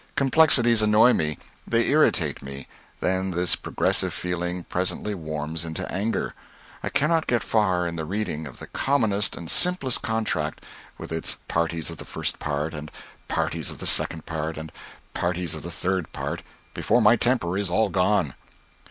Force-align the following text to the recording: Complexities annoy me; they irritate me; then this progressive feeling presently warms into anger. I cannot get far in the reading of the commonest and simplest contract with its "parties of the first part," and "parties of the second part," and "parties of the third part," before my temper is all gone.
Complexities 0.15 0.81
annoy 0.81 1.13
me; 1.13 1.37
they 1.67 1.85
irritate 1.89 2.41
me; 2.41 2.67
then 3.01 3.29
this 3.29 3.55
progressive 3.55 4.15
feeling 4.15 4.63
presently 4.63 5.13
warms 5.13 5.63
into 5.63 5.87
anger. 5.91 6.33
I 6.81 6.89
cannot 6.89 7.27
get 7.27 7.43
far 7.43 7.85
in 7.85 7.97
the 7.97 8.05
reading 8.05 8.47
of 8.47 8.57
the 8.57 8.65
commonest 8.65 9.37
and 9.37 9.47
simplest 9.47 10.01
contract 10.01 10.65
with 10.97 11.11
its 11.11 11.37
"parties 11.47 11.91
of 11.91 11.97
the 11.97 12.05
first 12.05 12.39
part," 12.39 12.73
and 12.73 12.89
"parties 13.27 13.69
of 13.69 13.77
the 13.77 13.85
second 13.85 14.25
part," 14.25 14.57
and 14.57 14.71
"parties 15.13 15.53
of 15.53 15.61
the 15.61 15.69
third 15.69 16.11
part," 16.11 16.41
before 16.73 16.99
my 16.99 17.15
temper 17.15 17.55
is 17.55 17.69
all 17.69 17.89
gone. 17.89 18.33